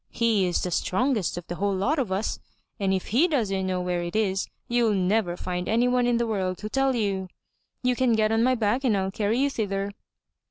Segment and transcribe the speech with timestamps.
[0.09, 2.39] He is the strongest of the whole lot of us,
[2.79, 6.57] and if he doesn't know where it is, you'll never find anyone in the world
[6.57, 7.27] to tell you.
[7.83, 9.91] You can get on my back and I'll carry you thither."